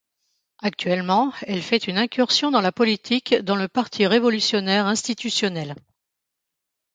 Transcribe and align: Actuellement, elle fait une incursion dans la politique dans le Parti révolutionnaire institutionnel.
Actuellement, 0.63 1.31
elle 1.45 1.61
fait 1.61 1.85
une 1.87 1.99
incursion 1.99 2.49
dans 2.49 2.61
la 2.61 2.71
politique 2.71 3.35
dans 3.35 3.55
le 3.55 3.67
Parti 3.67 4.07
révolutionnaire 4.07 4.87
institutionnel. 4.87 5.75